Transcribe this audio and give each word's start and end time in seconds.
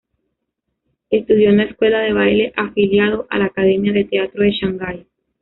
Estudió 1.11 1.51
en 1.51 1.57
la 1.57 1.65
Escuela 1.65 1.99
de 1.99 2.11
baile 2.11 2.53
afiliado 2.55 3.27
a 3.29 3.37
la 3.37 3.45
Academia 3.45 3.93
de 3.93 4.05
Teatro 4.05 4.41
de 4.41 4.49
Shangai. 4.49 5.05